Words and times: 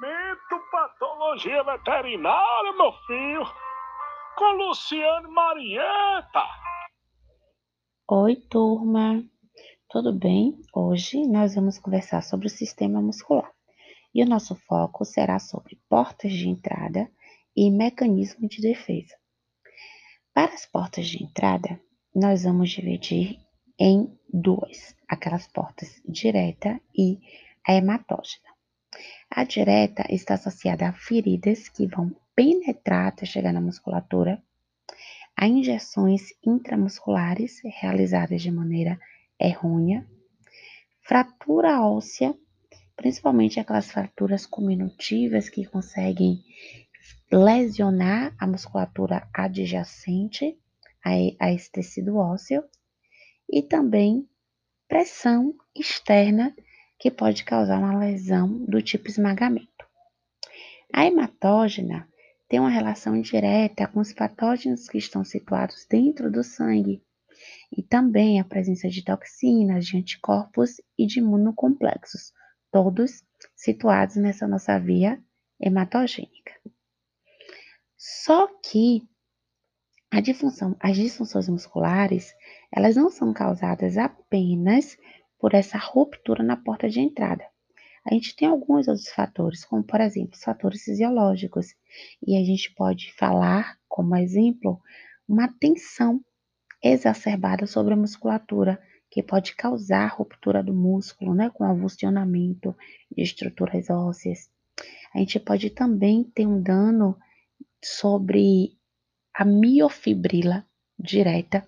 Momento 0.00 0.70
Patologia 0.70 1.64
Veterinária, 1.64 2.72
meu 2.74 2.92
filho. 3.04 3.44
Com 4.36 4.52
Luciane 4.52 5.26
Marieta. 5.26 6.44
Oi, 8.08 8.36
turma. 8.36 9.24
Tudo 9.88 10.12
bem? 10.16 10.56
Hoje 10.72 11.26
nós 11.26 11.56
vamos 11.56 11.80
conversar 11.80 12.22
sobre 12.22 12.46
o 12.46 12.50
sistema 12.50 13.02
muscular. 13.02 13.50
E 14.14 14.22
o 14.22 14.26
nosso 14.26 14.54
foco 14.54 15.04
será 15.04 15.40
sobre 15.40 15.76
portas 15.88 16.32
de 16.32 16.48
entrada 16.48 17.10
e 17.56 17.68
mecanismo 17.68 18.48
de 18.48 18.62
defesa. 18.62 19.16
Para 20.32 20.54
as 20.54 20.64
portas 20.64 21.08
de 21.08 21.24
entrada, 21.24 21.80
nós 22.14 22.44
vamos 22.44 22.70
dividir 22.70 23.36
em 23.76 24.16
duas, 24.32 24.94
aquelas 25.08 25.48
portas 25.48 26.00
direta 26.06 26.80
e 26.96 27.18
a 27.66 27.74
hematógena. 27.74 28.47
A 29.30 29.44
direta 29.44 30.04
está 30.08 30.34
associada 30.34 30.88
a 30.88 30.92
feridas 30.92 31.68
que 31.68 31.86
vão 31.86 32.14
penetrar 32.34 33.08
até 33.08 33.26
chegar 33.26 33.52
na 33.52 33.60
musculatura, 33.60 34.42
a 35.36 35.46
injeções 35.46 36.32
intramusculares 36.44 37.60
realizadas 37.64 38.42
de 38.42 38.50
maneira 38.50 38.98
errônea, 39.40 40.06
fratura 41.02 41.80
óssea, 41.80 42.34
principalmente 42.96 43.60
aquelas 43.60 43.90
fraturas 43.90 44.44
cominutivas 44.46 45.48
que 45.48 45.64
conseguem 45.64 46.42
lesionar 47.30 48.34
a 48.38 48.46
musculatura 48.46 49.28
adjacente 49.32 50.58
a, 51.04 51.52
esse 51.52 51.70
tecido 51.70 52.16
ósseo, 52.16 52.64
e 53.48 53.62
também 53.62 54.28
pressão 54.88 55.54
externa 55.74 56.54
que 56.98 57.10
pode 57.10 57.44
causar 57.44 57.78
uma 57.78 57.98
lesão 57.98 58.64
do 58.64 58.82
tipo 58.82 59.08
esmagamento. 59.08 59.86
A 60.92 61.06
hematógena 61.06 62.08
tem 62.48 62.58
uma 62.58 62.70
relação 62.70 63.20
direta 63.20 63.86
com 63.86 64.00
os 64.00 64.12
patógenos 64.12 64.88
que 64.88 64.98
estão 64.98 65.22
situados 65.22 65.86
dentro 65.88 66.30
do 66.30 66.42
sangue 66.42 67.02
e 67.70 67.82
também 67.82 68.40
a 68.40 68.44
presença 68.44 68.88
de 68.88 69.04
toxinas, 69.04 69.86
de 69.86 69.98
anticorpos 69.98 70.80
e 70.98 71.06
de 71.06 71.20
imunocomplexos, 71.20 72.32
todos 72.72 73.22
situados 73.54 74.16
nessa 74.16 74.48
nossa 74.48 74.78
via 74.78 75.22
hematogênica. 75.60 76.54
Só 77.96 78.48
que 78.62 79.02
a 80.10 80.20
disfunção, 80.20 80.74
as 80.80 80.96
disfunções 80.96 81.48
musculares, 81.48 82.34
elas 82.72 82.96
não 82.96 83.10
são 83.10 83.32
causadas 83.34 83.98
apenas 83.98 84.96
por 85.38 85.54
essa 85.54 85.78
ruptura 85.78 86.42
na 86.42 86.56
porta 86.56 86.88
de 86.88 87.00
entrada. 87.00 87.44
A 88.04 88.14
gente 88.14 88.34
tem 88.34 88.48
alguns 88.48 88.88
outros 88.88 89.08
fatores, 89.08 89.64
como 89.64 89.82
por 89.82 90.00
exemplo, 90.00 90.34
os 90.34 90.42
fatores 90.42 90.82
fisiológicos, 90.82 91.74
e 92.26 92.36
a 92.36 92.44
gente 92.44 92.72
pode 92.74 93.12
falar, 93.12 93.76
como 93.88 94.16
exemplo, 94.16 94.80
uma 95.28 95.48
tensão 95.60 96.20
exacerbada 96.82 97.66
sobre 97.66 97.94
a 97.94 97.96
musculatura, 97.96 98.80
que 99.10 99.22
pode 99.22 99.54
causar 99.54 100.06
ruptura 100.08 100.62
do 100.62 100.74
músculo, 100.74 101.34
né, 101.34 101.50
com 101.50 101.64
avulsionamento 101.64 102.76
de 103.10 103.22
estruturas 103.22 103.88
ósseas. 103.90 104.50
A 105.14 105.18
gente 105.18 105.40
pode 105.40 105.70
também 105.70 106.24
ter 106.24 106.46
um 106.46 106.62
dano 106.62 107.18
sobre 107.82 108.76
a 109.34 109.44
miofibrila 109.44 110.66
direta, 110.98 111.66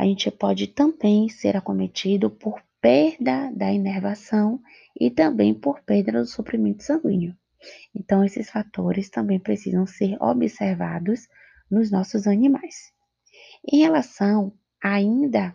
a 0.00 0.04
gente 0.06 0.30
pode 0.30 0.66
também 0.66 1.28
ser 1.28 1.58
acometido 1.58 2.30
por 2.30 2.58
perda 2.80 3.52
da 3.54 3.70
inervação 3.70 4.58
e 4.98 5.10
também 5.10 5.52
por 5.52 5.82
perda 5.82 6.12
do 6.12 6.24
suprimento 6.24 6.82
sanguíneo. 6.82 7.36
Então, 7.94 8.24
esses 8.24 8.48
fatores 8.48 9.10
também 9.10 9.38
precisam 9.38 9.86
ser 9.86 10.16
observados 10.18 11.28
nos 11.70 11.90
nossos 11.90 12.26
animais. 12.26 12.94
Em 13.70 13.80
relação 13.80 14.54
ainda 14.82 15.54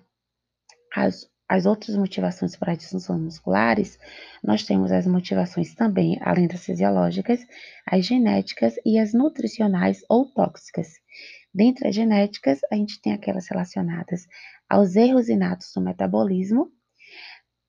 às, 0.95 1.27
às 1.49 1.65
outras 1.65 1.97
motivações 1.97 2.55
para 2.55 2.75
disfunções 2.75 3.19
musculares, 3.19 3.97
nós 4.43 4.63
temos 4.63 4.91
as 4.91 5.07
motivações 5.07 5.73
também, 5.73 6.19
além 6.21 6.47
das 6.47 6.63
fisiológicas, 6.63 7.39
as 7.83 8.05
genéticas 8.05 8.75
e 8.85 8.99
as 8.99 9.11
nutricionais 9.11 10.03
ou 10.07 10.31
tóxicas. 10.31 10.89
Dentre 11.55 11.87
as 11.87 11.95
genéticas, 11.95 12.59
a 12.69 12.75
gente 12.75 13.01
tem 13.01 13.13
aquelas 13.13 13.47
relacionadas 13.47 14.27
aos 14.69 14.97
erros 14.97 15.29
inatos 15.29 15.71
do 15.73 15.79
metabolismo, 15.79 16.69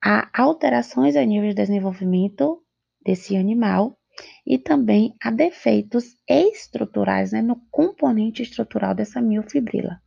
a 0.03 0.29
alterações 0.33 1.15
a 1.15 1.23
nível 1.23 1.47
de 1.47 1.55
desenvolvimento 1.55 2.61
desse 3.01 3.37
animal 3.37 3.97
e 4.45 4.57
também 4.57 5.15
a 5.23 5.31
defeitos 5.31 6.17
estruturais 6.27 7.31
né, 7.31 7.41
no 7.41 7.61
componente 7.71 8.41
estrutural 8.43 8.93
dessa 8.93 9.21
miofibrila. 9.21 10.01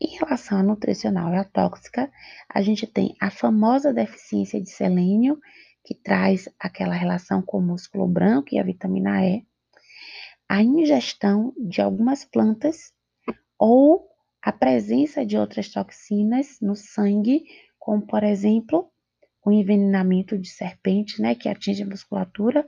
Em 0.00 0.16
relação 0.16 0.58
à 0.58 0.62
nutricional 0.64 1.32
e 1.32 1.36
à 1.36 1.44
tóxica, 1.44 2.10
a 2.52 2.60
gente 2.60 2.88
tem 2.88 3.14
a 3.20 3.30
famosa 3.30 3.92
deficiência 3.92 4.60
de 4.60 4.68
selênio, 4.68 5.38
que 5.84 5.94
traz 5.94 6.48
aquela 6.58 6.94
relação 6.94 7.40
com 7.40 7.58
o 7.58 7.62
músculo 7.62 8.08
branco 8.08 8.48
e 8.50 8.58
a 8.58 8.64
vitamina 8.64 9.24
E, 9.24 9.46
a 10.50 10.64
ingestão 10.64 11.54
de 11.56 11.80
algumas 11.80 12.24
plantas 12.24 12.92
ou 13.56 14.08
a 14.42 14.50
presença 14.50 15.24
de 15.24 15.38
outras 15.38 15.68
toxinas 15.68 16.58
no 16.60 16.74
sangue, 16.74 17.44
como 17.78 18.04
por 18.04 18.24
exemplo, 18.24 18.90
o 19.46 19.52
envenenamento 19.52 20.36
de 20.36 20.48
serpente, 20.48 21.22
né, 21.22 21.36
que 21.36 21.48
atinge 21.48 21.84
a 21.84 21.86
musculatura 21.86 22.66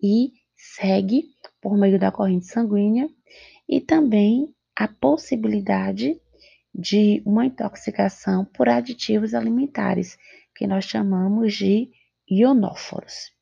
e 0.00 0.30
segue 0.56 1.24
por 1.60 1.76
meio 1.76 1.98
da 1.98 2.12
corrente 2.12 2.46
sanguínea, 2.46 3.10
e 3.68 3.80
também 3.80 4.54
a 4.76 4.86
possibilidade 4.86 6.20
de 6.72 7.20
uma 7.26 7.46
intoxicação 7.46 8.44
por 8.44 8.68
aditivos 8.68 9.34
alimentares, 9.34 10.16
que 10.54 10.68
nós 10.68 10.84
chamamos 10.84 11.54
de 11.54 11.90
ionóforos. 12.30 13.32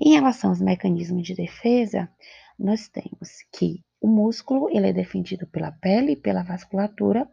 Em 0.00 0.14
relação 0.14 0.48
aos 0.48 0.62
mecanismos 0.62 1.24
de 1.24 1.34
defesa, 1.34 2.08
nós 2.58 2.88
temos 2.88 3.42
que 3.52 3.84
o 4.00 4.08
músculo 4.08 4.68
ele 4.70 4.88
é 4.88 4.92
defendido 4.92 5.46
pela 5.46 5.70
pele, 5.70 6.16
pela 6.16 6.42
vasculatura, 6.42 7.28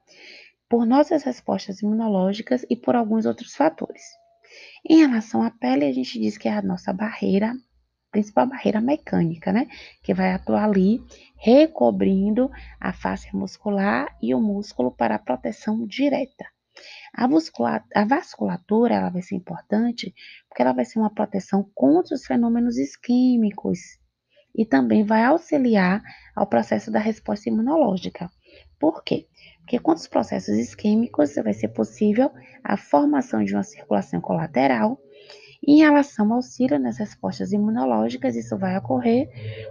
por 0.70 0.86
nossas 0.86 1.24
respostas 1.24 1.82
imunológicas 1.82 2.66
e 2.70 2.76
por 2.76 2.96
alguns 2.96 3.26
outros 3.26 3.56
fatores. 3.56 4.04
Em 4.88 4.98
relação 4.98 5.42
à 5.42 5.52
pele, 5.52 5.86
a 5.86 5.92
gente 5.92 6.20
diz 6.20 6.38
que 6.38 6.48
é 6.48 6.54
a 6.54 6.62
nossa 6.62 6.94
barreira, 6.94 7.54
principal 8.12 8.48
barreira 8.48 8.80
mecânica, 8.80 9.52
né? 9.52 9.68
Que 10.04 10.14
vai 10.14 10.32
atuar 10.32 10.66
ali 10.66 11.02
recobrindo 11.38 12.50
a 12.80 12.94
face 12.94 13.36
muscular 13.36 14.16
e 14.22 14.34
o 14.34 14.42
músculo 14.42 14.92
para 14.92 15.16
a 15.16 15.20
proteção 15.20 15.86
direta. 15.86 16.46
A, 17.16 17.26
a 17.96 18.06
vasculatura 18.06 18.96
ela 18.96 19.10
vai 19.10 19.22
ser 19.22 19.36
importante 19.36 20.14
porque 20.48 20.62
ela 20.62 20.74
vai 20.74 20.86
ser 20.86 21.00
uma 21.00 21.14
proteção 21.14 21.70
contra 21.74 22.14
os 22.14 22.26
fenômenos 22.26 22.78
isquêmicos 22.78 23.80
e 24.58 24.66
também 24.66 25.04
vai 25.04 25.24
auxiliar 25.24 26.02
ao 26.36 26.48
processo 26.48 26.90
da 26.90 27.00
resposta 27.00 27.50
imunológica. 27.50 28.30
Por 28.80 29.04
quê? 29.04 29.28
Porque 29.60 29.80
com 29.80 29.92
os 29.94 30.08
processos 30.08 30.56
isquêmicos 30.58 31.36
vai 31.36 31.54
ser 31.54 31.70
possível 31.70 32.32
a 32.64 32.78
formação 32.78 33.44
de 33.44 33.54
uma 33.54 33.64
circulação 33.64 34.22
colateral. 34.22 35.00
em 35.68 35.80
relação 35.80 36.28
ao 36.28 36.34
auxílio 36.34 36.78
nas 36.78 37.00
respostas 37.00 37.52
imunológicas, 37.52 38.36
isso 38.36 38.56
vai 38.56 38.78
ocorrer 38.78 39.28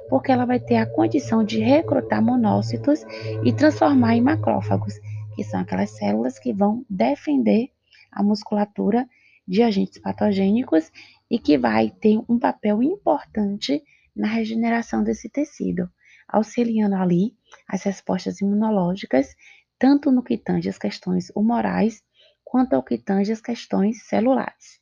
porque 0.08 0.32
ela 0.32 0.44
vai 0.44 0.58
ter 0.58 0.76
a 0.76 0.86
condição 0.86 1.44
de 1.44 1.60
recrutar 1.60 2.20
monócitos 2.20 3.04
e 3.44 3.52
transformar 3.52 4.16
em 4.16 4.20
macrófagos, 4.20 4.94
que 5.36 5.44
são 5.44 5.60
aquelas 5.60 5.90
células 5.90 6.38
que 6.38 6.52
vão 6.52 6.84
defender 6.90 7.70
a 8.10 8.22
musculatura 8.22 9.08
de 9.46 9.62
agentes 9.62 10.00
patogênicos 10.00 10.90
e 11.30 11.38
que 11.38 11.56
vai 11.56 11.90
ter 11.90 12.18
um 12.28 12.38
papel 12.38 12.82
importante 12.82 13.82
na 14.14 14.28
regeneração 14.28 15.02
desse 15.02 15.28
tecido, 15.28 15.90
auxiliando 16.28 16.94
ali 16.96 17.36
as 17.68 17.82
respostas 17.82 18.40
imunológicas, 18.40 19.34
tanto 19.78 20.10
no 20.10 20.22
que 20.22 20.38
tange 20.38 20.68
as 20.68 20.78
questões 20.78 21.30
humorais, 21.34 22.02
quanto 22.44 22.74
ao 22.74 22.82
que 22.82 22.98
tange 22.98 23.32
as 23.32 23.40
questões 23.40 24.06
celulares. 24.06 24.80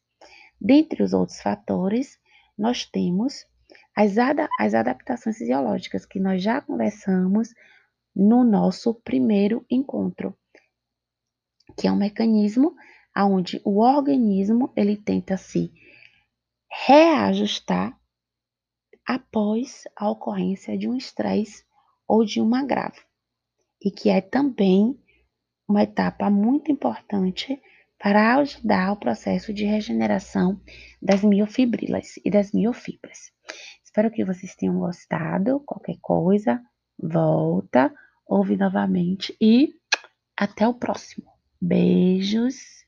Dentre 0.61 1.02
os 1.02 1.12
outros 1.12 1.40
fatores, 1.40 2.19
nós 2.56 2.84
temos 2.84 3.46
as, 3.96 4.19
ad 4.19 4.46
as 4.61 4.75
adaptações 4.75 5.38
fisiológicas 5.38 6.05
que 6.05 6.20
nós 6.20 6.43
já 6.43 6.61
conversamos 6.61 7.49
no 8.14 8.44
nosso 8.44 8.94
primeiro 8.94 9.64
encontro, 9.70 10.37
que 11.78 11.87
é 11.87 11.93
um 11.93 11.96
mecanismo 11.96 12.75
onde 13.17 13.61
o 13.64 13.81
organismo 13.81 14.73
ele 14.76 14.96
tenta 14.96 15.37
se 15.37 15.73
reajustar 16.87 17.99
após 19.06 19.84
a 19.96 20.10
ocorrência 20.10 20.76
de 20.76 20.88
um 20.88 20.96
estresse 20.96 21.64
ou 22.06 22.25
de 22.25 22.40
um 22.40 22.54
agravo, 22.54 23.00
e 23.82 23.90
que 23.90 24.10
é 24.10 24.20
também 24.20 24.99
uma 25.69 25.82
etapa 25.82 26.31
muito 26.31 26.70
importante 26.70 27.60
para 27.99 28.37
ajudar 28.37 28.93
o 28.93 28.96
processo 28.96 29.54
de 29.54 29.64
regeneração 29.64 30.60
das 31.00 31.22
miofibrilas 31.22 32.16
e 32.25 32.31
das 32.31 32.52
miofibras. 32.52 33.31
Espero 33.84 34.10
que 34.10 34.25
vocês 34.25 34.56
tenham 34.56 34.78
gostado. 34.78 35.60
Qualquer 35.60 35.96
coisa, 36.00 36.60
volta, 36.99 37.94
ouve 38.26 38.56
novamente 38.56 39.37
e 39.40 39.75
até 40.37 40.66
o 40.66 40.75
próximo. 40.75 41.31
Beijos. 41.60 42.81